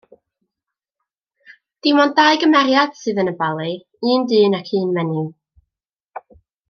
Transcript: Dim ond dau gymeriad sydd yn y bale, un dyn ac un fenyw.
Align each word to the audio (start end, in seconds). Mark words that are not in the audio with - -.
Dim 1.87 2.01
ond 2.05 2.15
dau 2.21 2.39
gymeriad 2.45 2.97
sydd 3.01 3.21
yn 3.25 3.29
y 3.33 3.35
bale, 3.43 3.69
un 4.15 4.27
dyn 4.33 4.59
ac 4.63 4.73
un 4.81 4.91
fenyw. 4.99 5.29